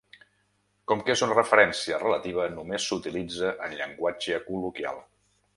Com 0.91 1.03
que 1.09 1.13
és 1.15 1.23
una 1.27 1.35
referència 1.35 1.99
relativa, 2.05 2.47
només 2.55 2.89
s'utilitza 2.89 3.55
en 3.69 3.79
llenguatge 3.83 4.45
col·loquial. 4.49 5.03